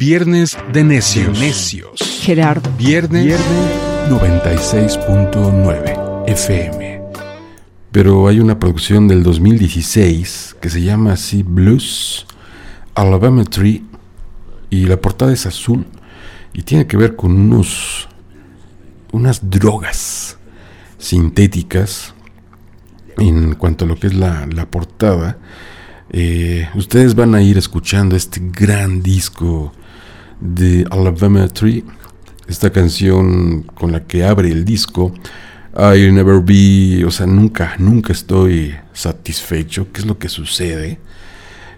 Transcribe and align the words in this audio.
Viernes 0.00 0.58
de 0.72 0.82
Necios. 0.82 1.38
Necios. 1.38 2.00
Gerardo. 2.22 2.68
Viernes, 2.78 3.22
Viernes 3.22 3.46
96.9 4.08 6.24
FM. 6.26 7.02
Pero 7.92 8.26
hay 8.26 8.40
una 8.40 8.58
producción 8.58 9.06
del 9.08 9.22
2016 9.22 10.56
que 10.58 10.70
se 10.70 10.80
llama 10.80 11.12
así 11.12 11.42
Blues 11.42 12.26
Alabama 12.94 13.44
Tree 13.44 13.84
y 14.70 14.86
la 14.86 14.98
portada 14.98 15.34
es 15.34 15.44
azul 15.44 15.84
y 16.54 16.62
tiene 16.62 16.86
que 16.86 16.96
ver 16.96 17.14
con 17.14 17.32
unos 17.32 18.08
unas 19.12 19.50
drogas 19.50 20.38
sintéticas 20.96 22.14
en 23.18 23.54
cuanto 23.54 23.84
a 23.84 23.88
lo 23.88 23.96
que 23.96 24.06
es 24.06 24.14
la, 24.14 24.46
la 24.46 24.70
portada 24.70 25.36
eh, 26.08 26.70
ustedes 26.74 27.14
van 27.14 27.34
a 27.34 27.42
ir 27.42 27.58
escuchando 27.58 28.16
este 28.16 28.40
gran 28.42 29.02
disco 29.02 29.74
de 30.40 30.86
Alabama 30.90 31.46
Tree, 31.48 31.84
esta 32.48 32.70
canción 32.70 33.62
con 33.62 33.92
la 33.92 34.04
que 34.06 34.24
abre 34.24 34.50
el 34.50 34.64
disco. 34.64 35.12
I 35.76 36.10
never 36.10 36.40
be, 36.40 37.04
o 37.04 37.10
sea, 37.10 37.26
nunca, 37.26 37.74
nunca 37.78 38.12
estoy 38.12 38.74
satisfecho. 38.92 39.86
¿Qué 39.92 40.00
es 40.00 40.06
lo 40.06 40.18
que 40.18 40.28
sucede? 40.28 40.98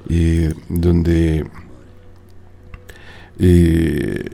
Eh, 0.09 0.53
donde 0.69 1.47
eh, 3.39 4.25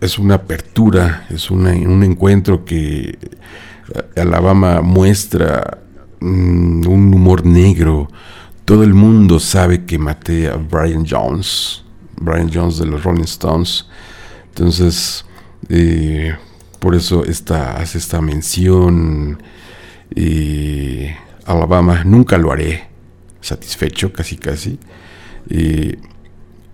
es 0.00 0.18
una 0.18 0.34
apertura, 0.34 1.26
es 1.30 1.50
una, 1.50 1.70
un 1.70 2.02
encuentro 2.04 2.64
que 2.64 3.18
Alabama 4.16 4.80
muestra 4.82 5.78
mm, 6.20 6.86
un 6.86 7.14
humor 7.14 7.44
negro, 7.46 8.08
todo 8.64 8.82
el 8.82 8.94
mundo 8.94 9.40
sabe 9.40 9.84
que 9.84 9.98
maté 9.98 10.48
a 10.48 10.56
Brian 10.56 11.04
Jones, 11.08 11.83
Brian 12.24 12.50
Jones 12.52 12.78
de 12.78 12.86
los 12.86 13.02
Rolling 13.04 13.24
Stones. 13.24 13.86
Entonces, 14.48 15.24
eh, 15.68 16.36
por 16.78 16.94
eso 16.94 17.24
esta, 17.24 17.76
hace 17.76 17.98
esta 17.98 18.20
mención. 18.20 19.42
Eh, 20.14 21.16
Alabama, 21.46 22.04
nunca 22.04 22.38
lo 22.38 22.52
haré 22.52 22.88
satisfecho, 23.40 24.12
casi 24.12 24.36
casi. 24.36 24.78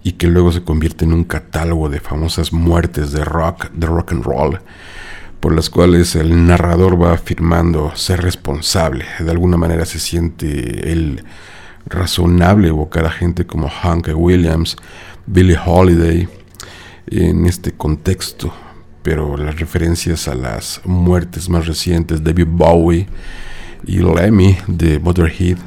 Y 0.03 0.13
que 0.13 0.29
luego 0.29 0.53
se 0.53 0.63
convierte 0.63 1.05
en 1.05 1.13
un 1.13 1.25
catálogo 1.25 1.89
de 1.89 2.01
famosas 2.01 2.53
muertes 2.53 3.13
de 3.13 3.25
rock, 3.25 3.71
de 3.73 3.87
rock 3.87 4.13
and 4.13 4.25
roll, 4.25 4.61
por 5.41 5.55
las 5.55 5.71
cuales 5.71 6.15
el 6.15 6.47
narrador 6.47 7.01
va 7.03 7.13
afirmando 7.13 7.95
ser 7.97 8.23
responsable. 8.23 9.05
De 9.19 9.31
alguna 9.31 9.57
manera 9.57 9.85
se 9.85 9.99
siente 9.99 10.93
él 10.93 11.25
razonable 11.87 12.69
evocar 12.69 13.07
a 13.07 13.11
gente 13.11 13.47
como 13.47 13.69
Hank 13.69 14.09
Williams, 14.15 14.77
Billie 15.27 15.59
Holiday 15.65 16.29
en 17.07 17.47
este 17.47 17.73
contexto, 17.73 18.53
pero 19.03 19.37
las 19.37 19.59
referencias 19.59 20.29
a 20.29 20.35
las 20.35 20.81
muertes 20.85 21.49
más 21.49 21.67
recientes, 21.67 22.23
David 22.23 22.47
Bowie 22.49 23.07
y 23.87 23.99
Lemmy 23.99 24.57
de 24.67 24.99
Motorhead, 24.99 25.59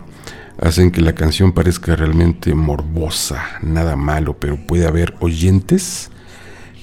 hacen 0.62 0.92
que 0.92 1.02
la 1.02 1.14
canción 1.14 1.52
parezca 1.52 1.96
realmente 1.96 2.54
morbosa, 2.54 3.44
nada 3.62 3.96
malo, 3.96 4.38
pero 4.40 4.58
puede 4.58 4.88
haber 4.88 5.16
oyentes 5.20 6.10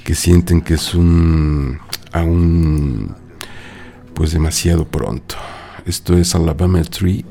que 0.04 0.14
sienten 0.14 0.60
que 0.60 0.74
es 0.74 0.94
un 0.94 1.78
aún 2.12 3.14
pues 4.14 4.32
demasiado 4.32 4.86
pronto. 4.86 5.36
Esto 5.86 6.16
es 6.16 6.34
Alabama 6.34 6.82
Tree 6.82 7.24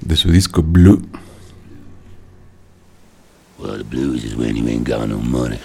de 0.00 0.16
su 0.16 0.30
disco 0.30 0.62
Blue. 0.62 1.02
Well, 3.66 3.78
the 3.78 3.82
blues 3.84 4.22
is 4.22 4.36
when 4.36 4.54
you 4.54 4.68
ain't 4.68 4.84
got 4.84 5.08
no 5.08 5.18
money. 5.18 5.58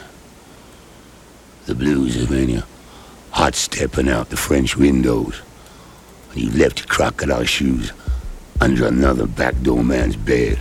The 1.68 1.76
blues 1.76 2.16
is 2.16 2.28
when 2.28 2.50
you're 2.50 2.64
hot 3.30 3.54
stepping 3.54 4.10
out 4.10 4.32
the 4.32 4.38
French 4.38 4.76
windows. 4.76 5.40
And 6.32 6.42
you 6.42 6.50
left 6.50 6.80
your 6.80 6.88
crocodile 6.88 7.44
shoes 7.44 7.92
under 8.60 8.88
another 8.88 9.28
backdoor 9.28 9.84
man's 9.84 10.16
bed. 10.16 10.58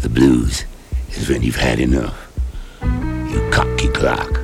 The 0.00 0.08
blues 0.08 0.64
is 1.10 1.28
when 1.28 1.42
you've 1.42 1.54
had 1.54 1.78
enough. 1.78 2.18
You 2.82 3.48
cock 3.52 3.80
your 3.80 3.92
clock 3.92 4.40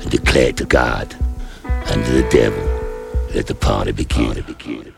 and 0.00 0.10
declare 0.10 0.52
to 0.54 0.64
God 0.64 1.14
and 1.64 2.04
to 2.06 2.10
the 2.10 2.28
devil, 2.28 2.64
let 3.36 3.46
the 3.46 3.54
party 3.54 3.92
begin. 3.92 4.26
Party 4.26 4.42
begin. 4.42 4.97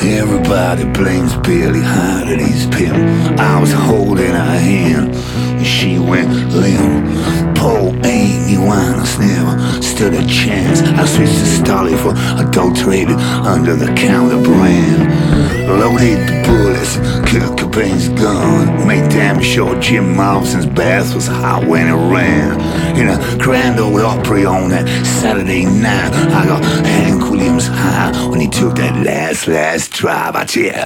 Everybody 0.00 0.84
blames 0.84 1.36
Billy 1.38 1.82
Hart 1.82 2.28
and 2.28 2.40
his 2.40 2.66
pimp. 2.66 2.96
I 3.40 3.60
was 3.60 3.72
holding 3.72 4.30
her 4.30 4.58
hand 4.58 5.12
and 5.12 5.66
she 5.66 5.98
went 5.98 6.30
limp. 6.52 7.56
Poor 7.56 7.90
Amy 8.06 8.54
Winehouse 8.62 9.18
never 9.18 9.82
stood 9.82 10.14
a 10.14 10.24
chance. 10.28 10.82
I 10.82 11.04
switched 11.04 11.32
to 11.32 11.46
Stolly 11.46 11.96
for 11.96 12.14
adulterated 12.40 13.16
under 13.16 13.74
the 13.74 13.92
counter 13.94 14.40
brand. 14.40 15.27
Cobain's 17.78 18.08
gun. 18.08 18.88
Made 18.88 19.08
damn 19.08 19.40
sure 19.40 19.78
Jim 19.80 20.16
Morrison's 20.16 20.66
bath 20.66 21.14
was 21.14 21.28
hot 21.28 21.64
when 21.64 21.86
it 21.86 22.12
ran. 22.12 22.58
In 22.96 23.08
a 23.08 23.38
grand 23.38 23.78
old 23.78 24.00
Opry 24.00 24.44
on 24.44 24.70
that 24.70 24.88
Saturday 25.06 25.64
night, 25.64 26.12
I 26.12 26.44
got 26.46 26.64
Hank 26.64 27.30
Williams 27.30 27.68
high 27.68 28.28
when 28.28 28.40
he 28.40 28.48
took 28.48 28.74
that 28.76 29.04
last, 29.04 29.46
last 29.46 29.92
drive. 29.92 30.34
I 30.34 30.44
tell 30.44 30.64
ya, 30.64 30.84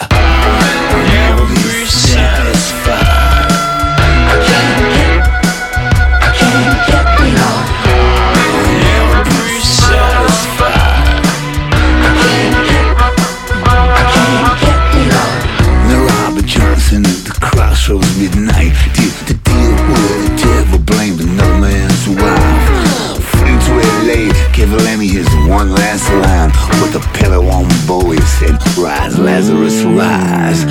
midnight 18.22 18.70
did 18.94 19.14
the 19.26 19.34
deal 19.42 19.74
with 19.90 20.22
the 20.22 20.32
devil 20.46 20.78
blamed 20.78 21.20
another 21.20 21.58
man's 21.58 22.06
wife. 22.06 23.18
Flew 23.34 23.58
to 23.66 23.72
LA, 24.06 24.30
gave 24.54 24.70
Lemmy 24.86 25.08
his 25.08 25.26
one 25.50 25.74
last 25.74 26.06
line 26.22 26.54
with 26.78 26.94
a 26.94 27.02
pillow 27.18 27.42
on 27.50 27.66
Bowie 27.82 28.22
said, 28.38 28.54
Rise, 28.78 29.18
Lazarus, 29.18 29.82
rise. 29.82 30.62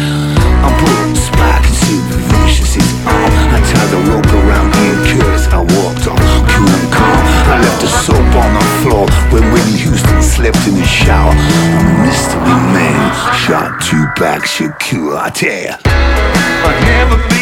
I 0.64 0.70
put 0.80 1.18
spike 1.20 1.68
and 1.68 1.76
Sid 1.76 2.22
Vicious 2.32 2.76
his 2.76 2.92
arm. 3.04 3.32
I 3.52 3.60
tied 3.68 3.90
the 3.92 4.00
rope 4.08 4.32
around 4.32 4.72
Ian 4.80 5.00
Curtis. 5.12 5.48
I 5.52 5.60
walked 5.60 6.08
on 6.08 6.22
cool 6.56 6.72
and 6.72 6.88
calm. 6.94 7.22
I 7.52 7.60
left 7.60 7.82
the 7.82 7.92
soap 8.06 8.32
on 8.44 8.52
the 8.56 8.66
floor 8.80 9.06
where 9.32 9.44
Whitney 9.52 9.78
Houston 9.84 10.22
slept 10.22 10.62
in 10.68 10.76
the 10.76 10.88
shower. 10.88 11.36
A 11.36 11.84
mystery 12.08 12.60
man 12.72 13.02
shot 13.44 13.82
two 13.82 14.06
back 14.16 14.44
Shakur. 14.44 15.18
I 15.18 15.30
tell 15.32 15.64
ya, 15.68 15.76
I'll 16.64 16.82
never 16.86 17.18
be 17.30 17.41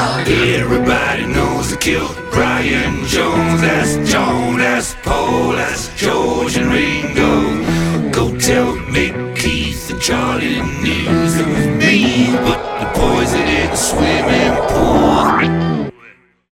Everybody 0.00 1.26
knows 1.26 1.70
the 1.70 1.76
kill 1.76 2.08
Brian 2.32 3.04
Jones. 3.04 3.60
That's 3.60 4.10
John, 4.10 4.56
that's 4.56 4.94
Paul, 5.02 5.52
that's 5.52 5.94
George 5.94 6.56
and 6.56 6.72
Ringo. 6.72 8.10
Go 8.10 8.34
tell 8.38 8.76
Mick, 8.94 9.36
Keith, 9.36 9.90
and 9.90 10.00
Charlie 10.00 10.54
the 10.54 10.62
news. 10.82 11.36
Was 11.36 11.66
me, 11.84 12.32
but 12.32 12.80
the 12.80 12.98
poison 12.98 13.46
in 13.46 13.68
the 13.68 13.76
swimming 13.76 14.56
pool. 14.70 15.79